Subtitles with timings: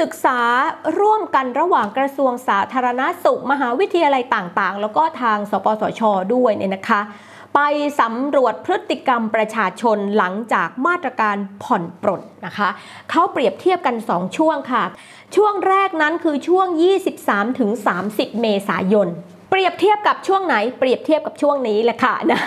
[0.00, 0.38] ศึกษา
[1.00, 6.02] ร่วมกันระหว่างกระทรวงสาธารณาสุข มหาวิทยาลัยต่างๆ แล้วก็ทางสปสช
[6.34, 7.00] ด้วยเนี่ยนะคะ
[7.54, 7.60] ไป
[8.00, 12.68] สำรวจพฤติกรรมประชาชนหลังจากมาตรการผ่อนปลนนะคะ
[13.10, 14.84] เขาเปรียบเทียบกัน 2 ช่วงค่ะ
[15.36, 16.66] ช่วงแรกนั้นคือช่วง
[17.54, 19.08] 23-30 เมษายน
[19.50, 22.40] เปรียบเทียบกับช่วงไหน เปรียบเทียบกับช่วงนี้แหละค่ะนะ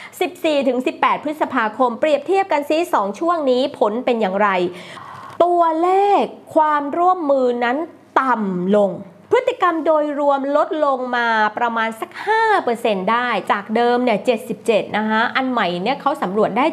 [0.00, 4.48] 14 ถึง 18 พฤษภาคม เปรียบเทียบกันซิ2ช่วงนี้ผลเป็นอย่างไร
[5.44, 5.90] ตัวเล
[6.22, 6.24] ข
[6.54, 7.76] ความร่วมมือนั้น
[8.20, 8.90] ต่ำลง
[9.30, 12.10] พฤติกรรมโดยรวมลดลงมาประมาณสัก
[12.60, 14.18] 5%ได้ จากเดิมเนี่ย
[14.58, 16.64] 77 นะคะอันใหม่เนี่ยเขาสำรวจได้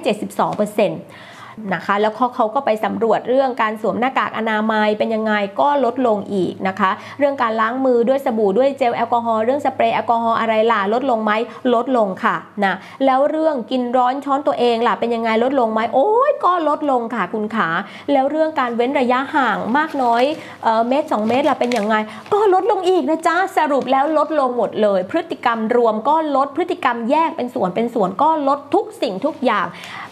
[0.69, 1.34] 72%
[1.73, 11.31] นะคะ แล้วเขาเขาก็ไปสำรวจเรื่องการสวมหน้ากากอนามัยเป็นยังไงก็ลดลงอีกนะคะ เรื่องการล้างมือด้วยสบู่ด้วยเจลแอลกอฮอล์เรื่องสเปรย์แอลกอฮอล์อะไรล่ะลดลงไหม
[11.73, 17.69] ลดลงค่ะนะแล้วเรื่องกินร้อนช้อนตัวเองล่ะเป็นยังไงลดลงไหมโอ้ยก็ลดลงค่ะคุณขา
[18.11, 20.23] แล้วเรื่องการเว้นระยะห่างมากน้อย
[20.63, 21.95] เออเมตรสองเมตรล่ะเป็นยังไง
[22.33, 29.65] ก็ลดลงอีกนะจ๊ะสรุปแล้วลดลงหมดเลย พฤติกรรมรวมก็ลดพฤติกรรมแยกเป็นส่วนเป็นส่วนก็ลดทุกสิ่งทุกอย่าง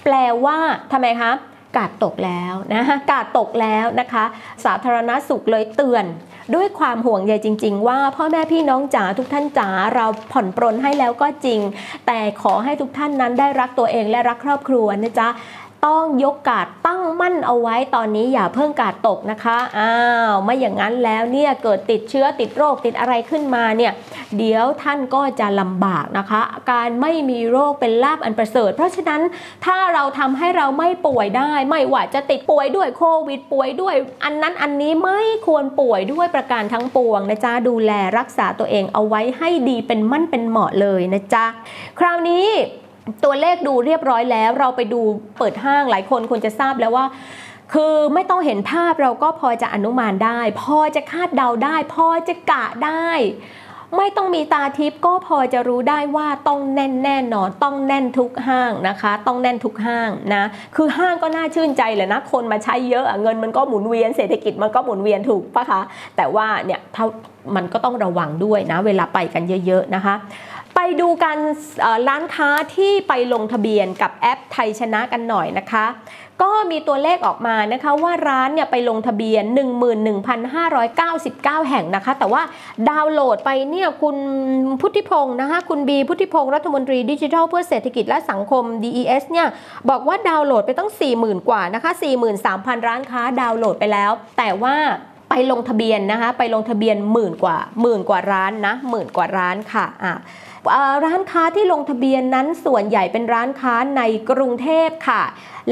[0.04, 0.16] แปล
[0.46, 0.58] ว่า
[0.92, 1.32] ทำไมคะ
[1.78, 4.24] กาดตกแล้วนะคะกาดตกแล้วนะคะ
[4.66, 6.06] สาธารณสุขเลยเตือน
[6.56, 11.60] ด้วยความห่วงใยจริง ๆ ว่าพ่อแม่พี่น้องจ๋าทุกท่านจ๋าเราผ่อนปรนให้แล้วก็จริง
[12.08, 15.28] แต่ขอให้ทุกท่านนั้นได้รักตัวเองและรักครอบครัวนะจ๊ะ
[15.86, 19.94] ต้องยกกาดตั้งมั่นเอาไว้ตอนนี้อย่าเพิ่งกาดตกนะคะอ้า
[20.30, 23.92] วไม่อย่างนั้นแล้วเนี่ยเกิดติดเชื้อติดโรคติดอะไรขึ้นมาเนี่ย
[24.38, 29.22] เดี๋ยวท่านก็จะลำบากนะคะ การไม่มีโรคเป็นลาบอันประเสริฐ เพราะฉะนั้น
[29.66, 41.46] ถ้าเราทำให้เราไม่ป่วยได้ ไม่ว่าจะติดป่วยด้วยโควิดป่วยด้วย อันนั้นอันนี้ไม่ควรป่วยด้วยประการทั้งปวงนะจ๊ะดูแลรักษาตัวเองเอาไว้ให้ดีเป็นมั่นเป็นเหมาะเลยนะจ๊ะ
[42.00, 42.48] คราวนี้
[43.24, 45.02] ตัวเลขดูเรียบร้อยแล้ว เราไปดู
[45.38, 47.06] เปิดห้างหลายคนควรจะทราบแล้วว่า
[47.74, 53.10] คือไม่ต้องเห็นภาพเราก็พอจะอนุมานได้ พอจะคาดเดาได้ พอจะกะได้
[53.98, 60.44] ไม่ต้องมีตาทิพย์ก็พอจะรู้ได้ว่าต้องแน่นแน่นอน ต้องแน่นทุกห้างนะคะ ต้องแน่นทุกห้างนะ
[60.76, 65.82] คือห้างก็น่าชื่นใจเลยนะคนมาใช้เยอะเงินมันก็หมุนเวียนเศรษฐกิจมันก็หมุนเวียนถูกปะคะ
[66.18, 66.80] แต่ว่าเนี่ย
[67.56, 70.16] มันก็ต้องระวังด้วยนะ เวลาไปกันเยอะ ๆนะคะ
[70.76, 71.38] ไปดูกัน
[71.82, 75.86] เอ่อร้านค้าที่ไปลงทะเบียนกับแอปไทยชนะกันหน่อยนะคะ
[76.44, 79.44] ก็มีตัวเลขออกมานะคะว่าร้านเนี่ยไปลงทะเบียน
[80.58, 82.42] 11,599 แห่งนะคะ แต่ว่า
[82.90, 84.18] ดาวน์โหลดไปเนี่ยคุณ
[84.82, 89.48] พุทธิพงศ์นะคะคุณบีพุทธิพงศ์รัฐมนตรีดิจิทัลเพื่อเศรษฐกิจและสังคม DES เนี่ย
[89.90, 91.92] บอกว่าดาวน์โหลดไปตั้ง 40,000 กว่านะคะ
[92.40, 94.76] 43,000 ร้านค้าดาวน์โหลดไปแล้ว แต่ว่า
[95.36, 100.14] ไปลงทะเบียนนะคะไปลงทะเบียนหมื่นกว่าหมื่นกว่าร้านนะหมื่นกว่าร้านค่ะอะ
[101.06, 105.24] ร้านค้าที่ลงทะเบียนนั้นส่วนใหญ่เป็นร้านค้าในกรุงเทพค่ะ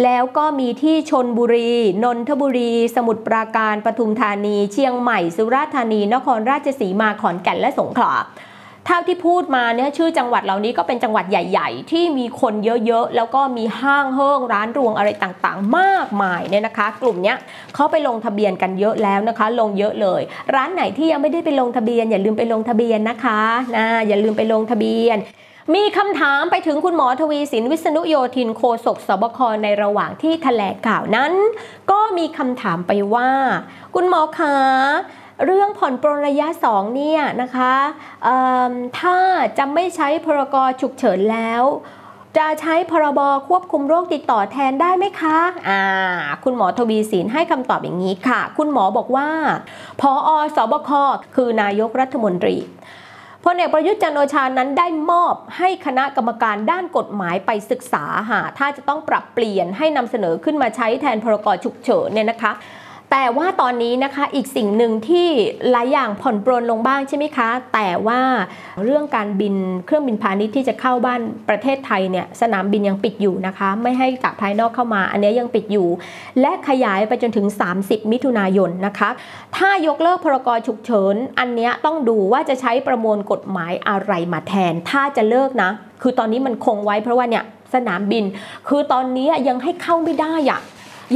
[0.03, 1.71] แล้วก็มีที่ชนบุรี
[2.03, 8.13] นนทบุรี สมุทรปราการปทุมธานี เชียงใหม่ สุราษฎร์ธานี นครราชสีมา ขอนแก่นและสงขลา
[8.85, 17.37] เท่าที่พูดมาเนี่ยชื่อจังหวัดเหล่านี้ก็เป็นจังหวัดใหญ่ ๆ ที่มีคนเยอะๆ แล้วก็มีห้างเฮิงร้านรวงอะไรต่างๆ มากมายเนี่ยนะคะ กลุ่มเนี้ย
[17.75, 20.21] เขาไปลงทะเบียนกันเยอะแล้วนะคะ ลงเยอะเลย
[20.55, 23.41] ร้านไหนที่ยังไม่ได้ไปลงทะเบียน อย่าลืมไปลงทะเบียนนะคะ
[23.77, 25.19] นะอย่าลืมไปลงทะเบียน
[25.75, 31.33] มีคำถามไปถึงคุณหมอทวีสินวิษณุโยธินโฆษกสบคในระหว่างที่แถลงข่าวนั้น
[31.91, 33.29] ก็มีคำถามไปว่า
[33.95, 34.55] คุณหมอคะ
[35.45, 37.73] เรื่องผ่อนปรนระยะ2เนี่ยนะคะ
[38.99, 39.17] ถ้า
[39.57, 41.63] จะไม่ใช้พรกฉุกเฉินแล้ว
[42.37, 45.37] จะใช้พรบควบคุมโรคติดต่อแทนได้ไหมคะ
[45.69, 45.83] อ่า
[46.43, 49.29] คุณหมอทวีสินให้คำตอบอย่างนี้ค่ะ คุณหมอบอกว่า
[50.01, 50.89] พออสบค
[51.35, 52.57] คือนายกรัฐมนตรี
[53.45, 62.51] พลเอกประยุทธ์จันโอชานั้นได้มอบให้คณะกรรมการด้านกฎหมายไปศึกษาหาถ้าจะต้องปรับเปลี่ยนให้นำเสนอขึ้นมาใช้แทนพรกฉุกเฉินเนี่ยนะคะ
[63.11, 65.27] แต่ว่าตอนนี้นะคะอีกสิ่งหนึ่งที่
[65.71, 68.19] หลายอย่างผ่อนปรนลงบ้างใช่ไหมคะ แต่ว่า
[68.83, 69.55] เรื่องการบิน
[69.85, 75.87] เครื่องบินพาณิชย์ที่จะเข้าบ้านประเทศไทยเนี่ยสนามบินยังปิดอยู่นะคะ ไม่ให้จากภายนอกเข้ามา อันนี้ยังปิดอยู่
[76.41, 77.47] และขยายไปจนถึง
[77.79, 79.09] 30 มิถุนายนนะคะ
[79.57, 85.71] ถ้ายกเลิกพรกฉุกเฉินอันนี้ต้องดูว่าจะใช้ประมวลกฎหมายอะไรมาแทน ถ้าจะเลิกนะ
[86.01, 87.43] คือตอนนี้มันคงไว้เพราะว่าเนี่ย
[87.73, 88.23] สนามบิน
[88.67, 90.61] คือตอนนี้ยังให้เข้าไม่ได้อะ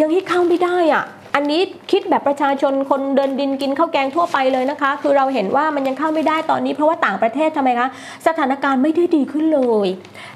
[0.01, 1.05] ยังให้เข้าไม่ได้อะ
[1.35, 1.61] อันนี้
[1.91, 7.87] คิดแบบประชาชนคนเดินดินกินข้าวแกงทั่วไปเลยนะคะ คือเราเห็นว่ามันยังเข้าไม่ได้ตอนนี้ เพราะว่าต่างประเทศทำไมคะ
[8.27, 9.87] สถานการณ์ไม่ได้ดีขึ้นเลย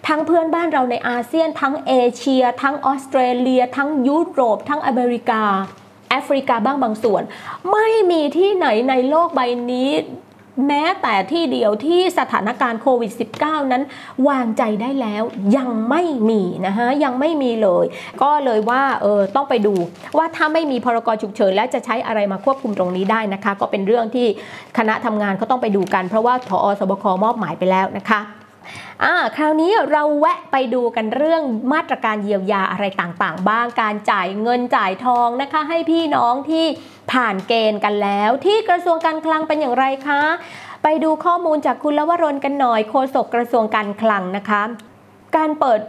[0.07, 5.44] ทั้งเพื่อนบ้านเราในอาเซียน ทั้งเอเชีย ทั้งออสเตรเลีย ทั้งยุโรป ทั้งอเมริกา
[6.10, 7.24] แอฟริกาบ้างบางส่วน
[7.72, 9.42] ไม่มีที่ไหนในโลกใบ
[9.72, 9.92] นี้
[10.67, 13.11] แม้แต่ที่เดียวที่สถานการณ์โควิด
[13.41, 13.83] -19 นั้น
[14.29, 15.23] วางใจได้แล้ว
[15.57, 17.85] ยังไม่มีนะคะยังไม่มีเลย
[18.21, 19.73] ก็เลยว่าเออต้องไปดู
[20.17, 24.27] ว่าถ้าไม่มีพรกฉุกเฉินแล้วจะใช้อะไรมาควบคุมตรงนี้ได้นะคะ ก็เป็นเรื่องที่
[24.77, 28.21] คณะทำงานเขาต้องไปดูกัน เพราะว่าทอสบคมอบหมายไปแล้วนะคะ
[29.03, 36.65] อ่าคราวนี้เราแวะไปดูกันเรื่องมาตรการเยียวยาอะไรต่างๆ บ้างการจ่ายเงินจ่ายทองนะคะ ให้พี่น้องที่
[37.11, 40.23] ผ่านเกณฑ์กันแล้ว ที่กระทรวงการคลังเป็นอย่างไรคะ
[40.83, 44.63] ไปดูข้อมูลจากคุณลวรนกันหน่อยโฆษกกระทรวงการคลังนะคะ
[45.38, 45.81] การเปิด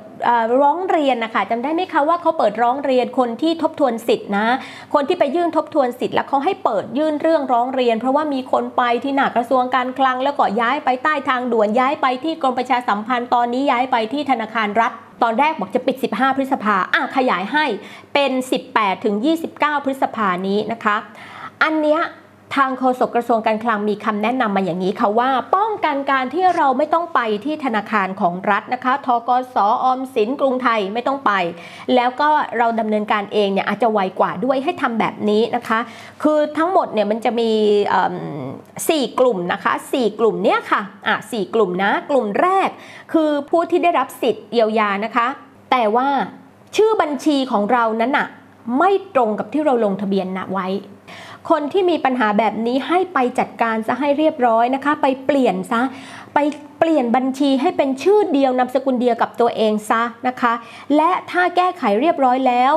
[0.61, 4.47] ร้องเรียนนะคะจำได้ไหมคะว่าเขาเปิดร้องเรียนคนที่ทบทวนสิทธินะ
[4.95, 14.93] คนที่ไปยื่นทบทวนสิทธิ์แล้วเขาให้เปิดยื่นเรื่องร้องเรียน เพราะว่ามีคนไปที่หนักกระทรวงการคลัง แล้วก็ย้ายไปใต้ทางด่วนย้ายไปที่กรมประชาสัมพันธ์ตอนนี้ย้ายไปที่ธนาคารรัฐ
[15.23, 17.65] ตอนแรกบอกจะปิด 15 พฤษภาอะขยายให้
[18.15, 18.33] เป็น
[18.69, 19.15] 18 ถึง
[19.51, 20.97] 29 พฤษภานี้นะคะ
[21.63, 22.01] อันเนี้ย
[22.57, 31.33] ทางโฆษกกระทรวงการคลังมีคำแนะนำมาอย่างนี้ค่ะว่าป้อง กันการที่เราไม่ต้องไปที่ธนาคารของรัฐนะคะทกสออมสินกรุงไทยไม่ต้องไป
[31.95, 32.29] แล้วก็
[32.59, 35.81] เราดำเนินการเองเนี่ยอาจจะไวกว่าด้วยให้ทำแบบนี้นะคะ
[36.23, 37.51] คือทั้งหมดเนี่ยมันจะมี
[38.89, 42.69] สี่กลุ่มนะคะสี่กลุ่มเนี้ยค่ะอะสี่กลุ่มนะกลุ่มแรก
[43.13, 45.27] คือผู้ที่ได้รับสิทธิ์เยียวยานะคะ
[45.71, 46.09] แต่ว่า
[46.77, 48.29] ชื่อบัญชีของเรานั้นอะ
[48.79, 50.69] ไม่ตรงกับที่เราลงทะเบียนนะไว้
[51.51, 55.83] คนที่มีปัญหาแบบนี้ให้ไปจัดการซะให้เรียบร้อยนะคะ ไปเปลี่ยนซะ
[56.35, 56.39] ไป
[56.79, 60.53] เปลี่ยนบัญชีให้เป็นชื่อเดียวนามสกุลเดียวกับตัวเองซะนะคะ
[60.97, 62.75] และถ้าแก้ไขเรียบร้อยแล้ว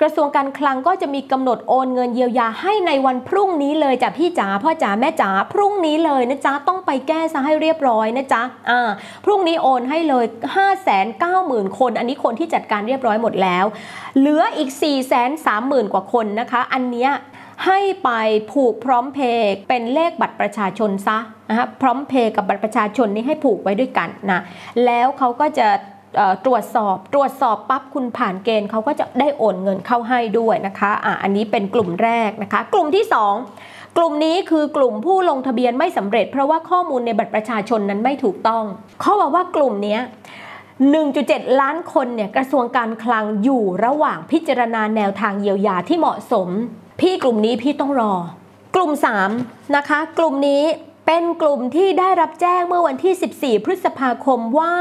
[0.00, 8.88] กระทรวงการคลังก็จะมีกำหนดโอนเงินเยียวยาให้ในวันพรุ่งนี้เลยจ้ะพี่จ๋าพ่อจ๋าแม่จ๋าพรุ่งนี้เลยนะจ๊ะต้องไปแก้ซะให้เรียบร้อยนะจ๊ะอ่า
[9.24, 10.24] พรุ่งนี้โอนให้เลย
[10.54, 10.92] 5 9 0
[11.22, 13.64] 0 0 0 คน อันนี้คนที่จัดการเรียบร้อยหมดแล้ว
[14.18, 14.82] เหลืออีก 4
[15.12, 17.10] 3 0 0 0 0 กว่าคนนะคะ อันเนี้ย
[17.66, 18.10] ให้ไป
[18.52, 21.18] ผูกพร้อมเพย์เป็นเลขบัตรประชาชนซะ
[21.48, 24.40] นะคะพร้อมเพย์กับบัตรประชาชนนี้ให้ผูกไว้ด้วยกันนะ
[24.84, 25.68] แล้วเขาก็จะ
[26.44, 33.04] ตรวจสอบตรวจสอบปั๊บคุณผ่านเกณฑ์เขาก็จะได้โอนเงินเข้าให้ด้วยนะคะอะอันนี้เป็นกลุ่มแรกนะคะ กลุ่มที่
[33.50, 38.64] 2 กลุ่มนี้คือกลุ่มผู้ลงทะเบียนไม่สำเร็จ เพราะว่าข้อมูลในบัตรประชาชนนั้นไม่ถูกต้อง
[39.00, 39.98] เขาบอกว่ากลุ่มนี้
[40.78, 46.48] 1.7 ล้านคนเนี่ยกระทรวงการคลังอยู่ระหว่างพิจารณาแนวทางเยียวยาที่เหมาะสม
[47.02, 48.14] พี่กลุ่มนี้พี่ต้องรอ
[48.74, 48.90] กลุ่ม
[49.32, 50.64] 3 นะคะ กลุ่มนี้
[51.06, 54.74] เป็นกลุ่มที่ได้รับแจ้งเมื่อวันที่ 14 พฤษภาคมว่า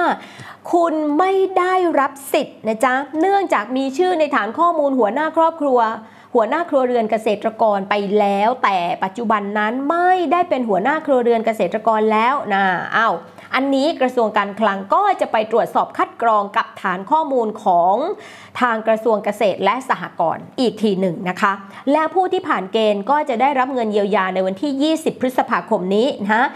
[0.73, 5.79] คุณไม่ได้รับสิทธิ์นะจ๊ะ เนื่องจากมีชื่อในฐานข้อมูลหัวหน้าครอบครัว
[6.35, 12.63] หัวหน้าครัวเรือนเกษตรกรไปแล้ว แต่ปัจจุบันนั้นไม่ได้เป็นหัวหน้าครัวเรือนเกษตรกรแล้วนะ
[12.95, 13.13] อ้าว
[13.56, 17.95] อันนี้กระทรวงการคลังก็จะไปตรวจสอบคัดกรองกับฐานข้อมูลของ
[18.62, 21.51] ทางกระทรวงเกษตรและสหกรณ์อีกทีหนึ่งนะคะ
[21.92, 26.48] และผู้ที่ผ่านเกณฑ์ก็จะได้รับเงินเยียวยาในวันที่ 20 พฤษภาคมนี้นะ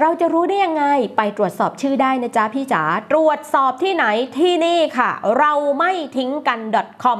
[0.00, 0.84] เราจะรู้ได้ยังไง
[1.16, 2.82] ไปตรวจสอบชื่อได้นะจ๊ะพี่จ๋า
[3.12, 4.04] ตรวจสอบที่ไหน
[4.38, 6.60] ที่นี่ค่ะ เราไม่ทิ้งกัน
[7.04, 7.18] .com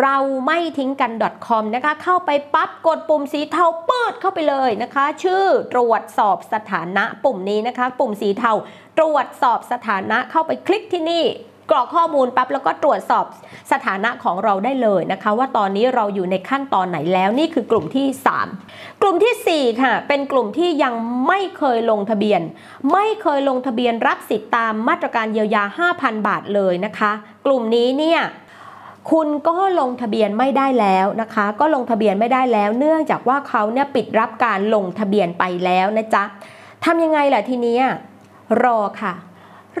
[0.00, 0.16] เรา
[0.46, 1.12] ไม่ทิ้งกัน
[1.46, 8.52] .com นะคะ เข้าไปปั๊บกดปุ่มสีเทาเปิดเข้าไปเลยนะคะ ชื่อตรวจสอบสถานะปุ่มนี้นะคะ ปุ่มสีเทา
[8.98, 11.24] ตรวจสอบสถานะเข้าไปคลิกที่นี่
[11.70, 13.24] กรอกข้อมูลปั๊บแล้วก็ตรวจสอบ
[13.72, 18.06] สถานะของเราได้เลยนะคะ ว่าตอนนี้เราอยู่ในขั้นตอนไหนแล้วนี่คือกลุ่มที่
[18.54, 20.94] 3 กลุ่มที่ 4 ค่ะ เป็นกลุ่มที่ยัง
[21.28, 22.40] ไม่เคยลงทะเบียน
[22.92, 25.64] ไม่เคยลงทะเบียนรับสิทธิ์ตามมาตรการเยียวยา
[25.96, 27.12] 5,000 บาทเลยนะคะ
[27.46, 28.20] กลุ่มนี้เนี่ย
[29.10, 36.24] คุณก็ลงทะเบียนไม่ได้แล้วนะคะ ก็ลงทะเบียนไม่ได้แล้ว เนื่องจากว่าเขาเนี่ยปิดรับการลงทะเบียนไปแล้วนะจ๊ะ
[36.84, 37.78] ทำยังไงล่ะทีนี้
[38.62, 39.14] รอค่ะ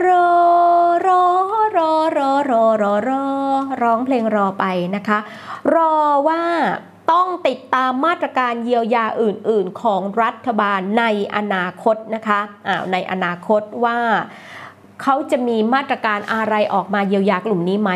[0.06, 0.28] รอ
[1.06, 1.22] รอ
[1.76, 3.24] รอรอรอรอรอ
[3.82, 4.64] ร้องเพลงรอไป
[4.96, 5.18] นะคะ
[5.74, 5.92] รอ
[6.28, 6.42] ว่า
[7.12, 11.04] ต้องติดตามมาตรการเยียวยาอื่น ๆ ของรัฐบาลใน
[11.36, 13.98] อนาคตนะคะอ้าวในอนาคตว่า
[15.02, 17.90] เขาจะมีมาตรการอะไรออกมาเยียวยากลุ่มนี้ไหม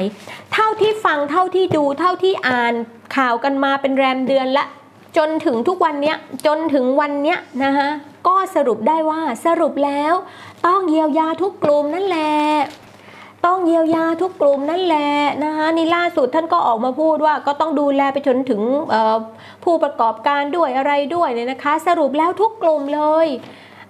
[0.52, 2.74] เท่าที่ฟังเท่าที่ดูเท่าที่อ่าน
[3.16, 4.64] ข่าวกันมาเป็นแรมเดือนละ
[5.16, 6.14] จนถึงทุกวันนี้
[6.46, 7.88] จนถึงวันนี้นะคะ
[8.26, 10.14] ก็สรุปได้ว่าสรุปแล้ว
[10.66, 12.34] ต้องเยียวยาทุกกลุ่มนั่นแหละ
[13.46, 15.10] ต้องเยียวยาทุกกลุ่มนั่นแหละ
[15.44, 18.62] นะคะนี่ล่าสุดท่านก็ออกมาพูดว่าก็ต้องดูแลไปจนถึง
[19.64, 23.26] ผู้ประกอบการด้วยอะไรด้วยเนี่ยนะคะ สรุปแล้วทุกกลุ่มเลย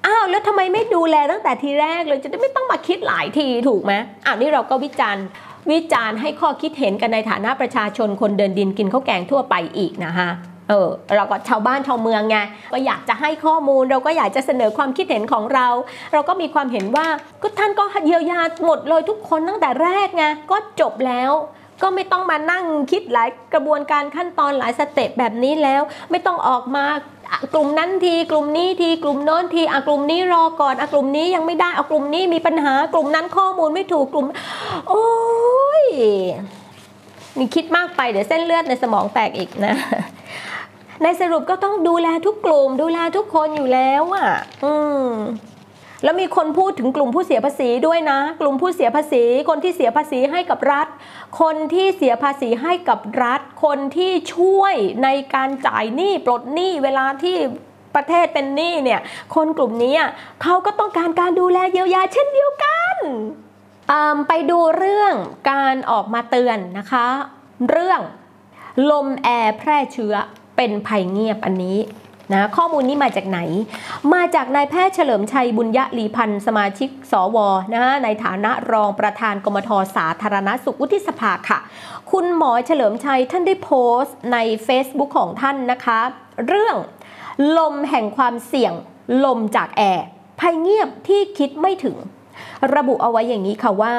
[0.07, 3.93] อ้าวแล้วทำไมไม่ดูแลตั้งแต่ทีแรกเลยจะได้ไม่ต้องมาคิดหลายทีถูกไหม
[4.27, 5.25] อ้าวนี่เราก็วิจารณ์
[5.71, 10.31] วิจารณ์ให้ข้อคิดเห็นกันในฐานะประชาชนคนเดินดินกินข้าวแกงทั่วไปอีกนะฮะ
[10.69, 12.37] เออเราก็ชาวบ้านชาวเมืองไง
[12.73, 15.67] ก็อยากจะให้ข้อมูล เราก็อยากจะเสนอความคิดเห็นของเรา
[16.13, 17.07] เราก็มีความเห็นว่า
[17.43, 21.33] ก็ท่านก็เยียวยาหมดเลยทุกคนตั้งแต่แรกไงก็จบแล้ว
[21.83, 26.85] ก็ไม่ต้องมานั่งคิดหลายกระบวนการขั้นตอนหลายสเต็ปแบบนี้แล้ว ไม่ต้องออกมา
[27.55, 34.27] กลุ่มนั้นทีกลุ่มนี้ทีกลุ่มโน้นทีอะกลุ่มนี้รอก่อนอะกลุ่มนี้ยังไม่ได้อะกลุ่มนี้มีปัญหากลุ่มนั้นข้อมูลไม่ถูกกลุ่ม
[34.89, 35.09] โอ้
[35.83, 35.85] ย
[37.39, 39.75] นี่คิดมากไปเดี๋ยวเส้นเลือดในสมองแตกอีกนะ
[41.03, 44.29] ในสรุปก็ต้องดูแลทุกกลุ่ม ดูแลทุกคนอยู่แล้วอะ
[44.65, 44.73] อื
[45.03, 45.07] ม
[46.05, 50.89] แล้วมีคนพูดถึงกลุ่มผู้เสียภาษีด้วยนะ กลุ่มผู้เสียภาษี คนที่เสียภาษีให้กับรัฐ
[51.41, 57.37] คนที่เสียภาษีให้กับรัฐ คนที่ช่วยในการจ่ายหนี้ปลดหนี้เวลาที่
[57.95, 59.01] ประเทศเป็นหนี้เนี่ย
[59.35, 59.97] คนกลุ่มนี้
[60.43, 62.97] เขาก็ต้องการการดูแลเยียวยาเช่นเดียวกัน
[64.29, 65.15] ไปดูเรื่อง
[65.51, 67.07] การออกมาเตือนนะคะ
[67.71, 68.01] เรื่อง
[68.91, 70.15] ลมแอร์แพร่เชื้อ
[70.57, 71.79] เป็นภัยเงียบอันนี้
[72.33, 73.41] นะข้อมูลนี้มาจากไหน
[74.15, 77.37] มาจากนายแพทย์เฉลิมชัยบุญยะลีพันธ์สมาชิกสว
[77.75, 81.59] นะในฐานะรองประธานกรมทสาธารณสุขวุฒิสภาค่ะ
[82.11, 83.71] คุณหมอเฉลิมชัยท่านได้โพ
[84.03, 85.99] สต์ใน Facebook ของท่านนะคะ
[86.47, 86.77] เรื่อง
[87.59, 88.73] ลมแห่งความเสี่ยง
[89.25, 90.07] ลมจากแอร์
[90.41, 91.97] ภัยเงียบที่คิดไม่ถึง
[92.75, 93.95] ระบุเอาไว้อย่างนี้ค่ะว่า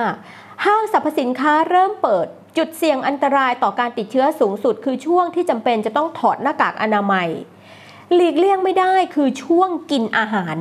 [0.66, 7.30] ห้างสรรพสินค้าเริ่มเปิดจุดเสี่ยงอันตรายต่อการติดเชื้อสูงสุด คือช่วงที่จำเป็นจะต้องถอดหน้ากากอนามัย
[8.16, 10.58] หลีกเลี่ยงไม่ได้คือช่วงกินอาหาร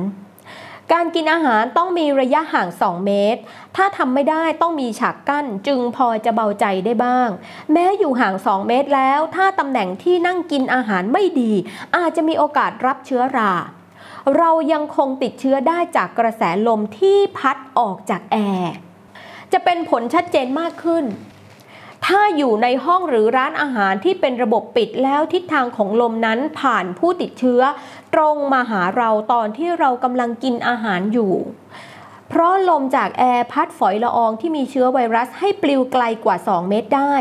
[0.91, 3.41] การกินอาหารต้องมีระยะห่าง 2 เมตร
[3.75, 7.29] ถ้าทำไม่ได้ต้องมีฉากกั้นจึงพอจะเบาใจได้บ้าง
[7.71, 11.51] แม้อยู่ห่าง 2 เมตรแล้ว ถ้าตำแหน่งที่นั่งกินอาหารไม่ดี
[11.95, 13.53] อาจจะมีโอกาสรับเชื้อรา
[14.37, 18.73] เรายังคงติดเชื้อได้จากกระแสลมที่พัดออกจากแอร์
[19.53, 21.03] จะเป็นผลชัดเจนมากขึ้น
[22.05, 27.61] ถ้าอยู่ในห้องหรือร้านอาหารที่เป็นระบบปิดแล้วทิศทางของลมนั้นผ่านผู้ติดเชื้อ
[28.13, 31.33] ตรงมาหาเราตอนที่เรากำลังกินอาหารอยู่
[32.29, 37.13] เพราะลมจากแอร์พัดฝอยละอองที่มีเชื้อไวรัสให้ปลิวไกลกว่า 2 เมตรได้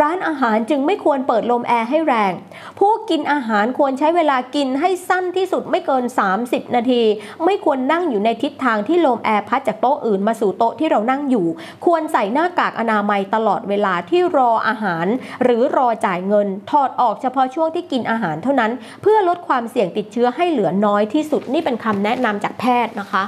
[0.00, 2.32] ร้านอาหารจึงไม่ควรเปิดลมแอร์ให้แรง
[2.78, 6.04] ผู้กินอาหารควรใช้เวลากินให้สั้นที่สุดไม่เกิน
[6.38, 7.02] 30 นาที
[7.44, 11.46] ไม่ควรนั่งอยู่ในทิศทางที่ลมแอร์พัดจากโต๊ะอื่นมาสู่โต๊ะที่เรานั่งอยู่
[11.84, 15.06] ควรใส่หน้ากากอนามัยตลอดเวลาที่รออาหาร
[15.42, 23.24] หรือรอจ่ายเงิน ถอดออกเฉพาะช่วงที่กินอาหารเท่านั้น เพื่อลดความเสี่ยงติดเชื้อให้เหลือน้อยที่สุดนี่เป็นคำแนะนำจากแพทย์นะคะ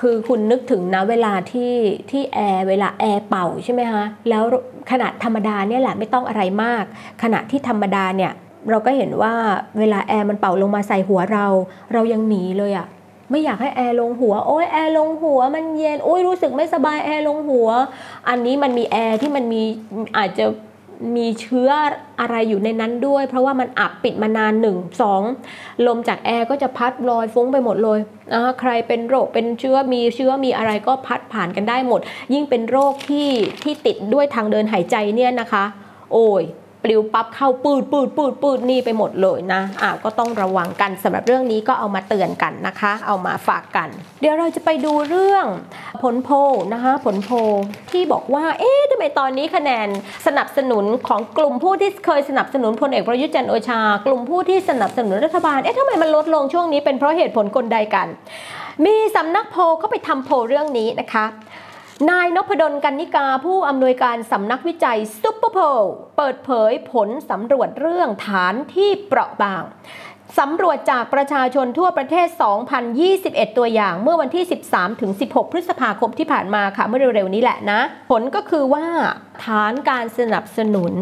[0.00, 1.74] คือคุณนึกถึงนะเวลาที่
[2.10, 4.42] ที่แอร์เวลาแอร์เป่าใช่ไหมคะแล้ว
[4.90, 6.84] ขนาดธรรมดาเนี่ยแหละไม่ต้องอะไรมาก
[7.22, 8.32] ขณะที่ธรรมดาเนี่ย
[8.70, 9.34] เราก็เห็นว่า
[9.78, 11.46] เวลาแอร์มันเป่าลงมาใส่หัวเรา
[11.92, 12.86] เรายังหนีเลยอะ
[13.30, 17.68] ไม่อยากให้แอร์ลงหัว โอ้ยแอร์ลงหัว มันเย็นโอ้ยรู้สึกไม่สบายแอร์ลงหัว
[18.28, 19.62] อันนี้มันมีแอร์ที่มันมี
[20.18, 20.46] อาจจะ
[21.16, 21.70] มีเชื้อ
[22.20, 25.22] อะไรอยู่ในนั้นด้วย เพราะว่ามันอับปิดมานานหนึ่งสอง
[25.86, 27.98] ลมจากแอร์ก็จะพัดลอยฟุ้งไปหมดเลย
[28.32, 32.00] นะใครเป็นโรคเป็นเชื้อมีเชื้อมีอะไรก็พัดผ่านกันได้หมด
[32.34, 33.28] ยิ่งเป็นโรคที่
[33.62, 35.64] ที่ติดด้วยทางเดินหายใจเนี่ยนะคะ
[36.12, 36.42] โอ้ย
[36.84, 43.88] ปลิวปั๊บเข้าปืดปืดปืดปืดนี่ไปหมดเลยนะอะก็ต้องระวังกันสำหรับเรื่องนี้ก็เอามาเตือนกันนะคะ เอามาฝากกัน
[44.20, 45.44] เดี๋ยวเราจะไปดูเรื่อง
[46.02, 46.30] ผลโพ
[46.72, 47.30] นะคะผลโพ
[47.90, 49.88] ที่บอกว่าเอ๊ะทำไมตอนนี้คะแนน
[50.26, 58.08] สนับสนุนของกลุ่มผู้ที่เคยสนับสนุนพลเอกประยุทธ์จันโอชา กลุ่มผู้ที่สนับสนุนรัฐบาลเอ๊ะทำไมมันลดลงช่วงนี้เป็นเพราะเหตุผลกลใดกัน
[58.84, 61.26] มีสำนักโพเขาไปทำโพเรื่องนี้นะคะ
[62.10, 65.82] นายนพดลกันนิกาผู้อำนวยการสำนักวิจัยซุปเปอร์โพล
[66.16, 69.62] เปิดเผยผลสำรวจเรื่องฐานที่เปราะบาง
[70.38, 72.28] สำรวจจากประชาชนทั่วประเทศ
[72.92, 77.80] 2021 ตัวอย่างเมื่อวันที่ 13ถึง16 พฤษภาคมที่ผ่านมาค่ะ เมื่อเร็วๆนี้แหละนะ
[78.10, 78.84] ผลก็คือว่า
[79.44, 80.94] ฐานการสนับสนุน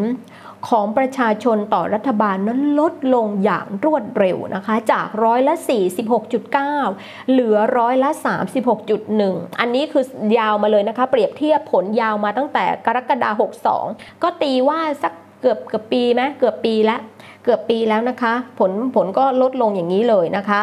[0.69, 5.55] ของประชาชนต่อรัฐบาลนั้นลดลงอย่างรวดเร็วนะคะ จากร้อยละ
[6.23, 8.09] 46.9 เหลือร้อยละ
[8.85, 10.03] 36.1 อันนี้คือ
[10.39, 13.51] ยาวมาเลยนะคะ เปรียบเทียบผลยาวมาตั้งแต่กรกฎาคม
[13.81, 17.01] 62 ก็ตีว่าสักเกือบเกือบปีไหมเกือบปีแล้ว
[17.43, 20.61] เกือบปีแล้วนะคะ ผลผลก็ลดลงอย่างนี้เลยนะคะ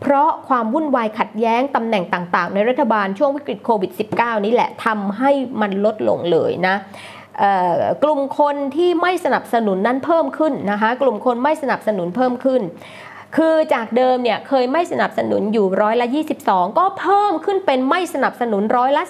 [0.00, 5.30] เพราะความวุ่นวายขัดแย้งตำแหน่งต่างๆ ในรัฐบาลช่วงวิกฤตโควิด -19 นี้แหละทำให้
[5.60, 6.74] มันลดลงเลยนะ
[8.04, 12.62] กลุ่มคนที่ไม่สนับสนุนนั้นเพิ่มขึ้นนะคะกลุ่มคนไม่สนับสนุนเพิ่มขึ้น
[13.36, 16.06] คือจากเดิมเนี่ยเคยไม่สนับสนุนอยู่ร้อยละ
[16.42, 19.02] 22 ก็เพิ่มขึ้นเป็นไม่สนับสนุนร้อยละ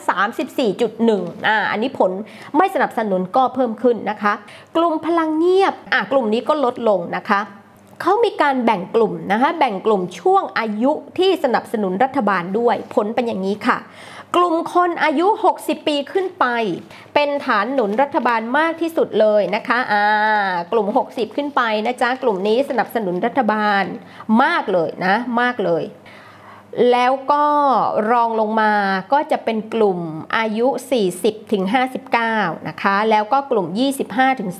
[0.70, 2.10] 34.1อ่าอันนี้ผล
[2.56, 4.32] ไม่สนับสนุนก็เพิ่มขึ้นนะคะ
[4.76, 7.40] กลุ่มพลังเงียบอะกลุ่มนี้ก็ลดลงนะคะ
[8.00, 13.78] เขามีการแบ่งกลุ่มนะคะแบ่งกลุ่มช่วงอายุที่สนับสนุนรัฐบาลด้วย ผลเป็นอย่างนี้ค่ะ
[14.36, 15.26] กลุ่มคนอายุ
[15.58, 16.46] 60 ปีขึ้นไป
[17.14, 20.04] เป็นฐานหนุนรัฐบาลมากที่สุดเลยนะคะอ่า
[20.72, 23.82] กลุ่ม 60 ขึ้นไปนะจ๊ะกลุ่มนี้สนับสนุนรัฐบาล
[24.42, 25.84] มากเลยนะ มากเลย
[26.90, 27.46] แล้วก็
[28.10, 28.72] รองลงมา
[29.12, 29.98] ก็จะเป็นกลุ่ม
[30.36, 30.66] อายุ
[31.10, 31.64] 40ถึง
[32.16, 33.66] 59 นะคะ แล้วก็กลุ่ม
[34.04, 34.50] 25ถึง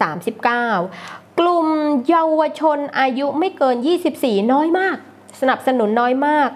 [0.65, 1.67] 39 กลุ่ม
[2.09, 3.77] เยาวชนอายุไม่เกิน
[4.15, 4.97] 24 น้อยมาก
[5.41, 6.50] สนับสนุนน้อยมาก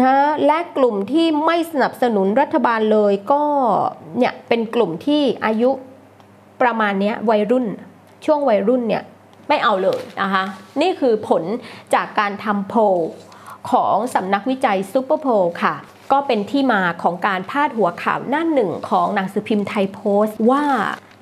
[0.00, 0.16] นะ
[0.46, 3.42] และกลุ่มที่ไม่สนับสนุนรัฐบาลเลยก็
[4.18, 5.70] เนี่ยเป็นกลุ่มที่อายุ
[6.62, 7.66] ประมาณนี้วัยรุ่น
[8.24, 9.02] ช่วงวัยรุ่นเนี่ย
[9.48, 10.44] ไม่เอาเลยนะคะ
[10.80, 11.42] นี่คือผล
[11.94, 12.80] จากการทำโพล
[13.70, 15.74] ของสำนักวิจัยซูเปอร์โพลค่ะ
[16.12, 20.64] ก็เป็นที่มาของการพาดหัวข่าวหน้าหนึ่งของหนังสือพิมพ์ไทยโพสต์ว่า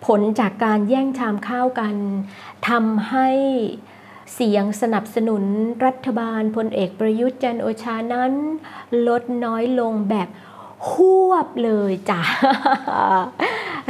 [0.07, 1.97] ผลจากการแย่งชามข้าวกัน
[2.69, 3.29] ทำให้
[4.33, 5.45] เสียงสนับสนุน
[5.85, 8.33] รัฐบาลพลเอกประยุทธ์จันโอชานั้น
[9.09, 10.29] ลดน้อยลงแบบ
[10.89, 10.91] ห
[11.29, 12.21] วบเลยจ้ะ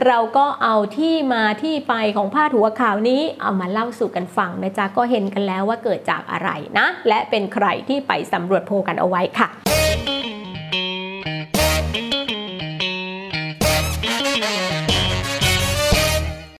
[0.06, 9.48] เราก็เอาที่มาที่ไปของพาดหัวข่าวนี้ เอามาเล่าสู่กันฟังนะจ๊ะ ก็เห็นกันแล้วว่าเกิดจากอะไรนะ และเป็นใครที่ไปสำรวจโพกันเอาไว้ค่ะ